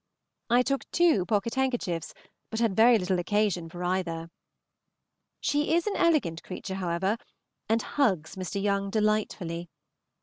[0.49, 2.15] I took two pocket handkerchiefs,
[2.49, 4.31] but had very little occasion for either.
[5.39, 7.19] She is an elegant creature, however,
[7.69, 8.59] and hugs Mr.
[8.59, 9.69] Young delightfully.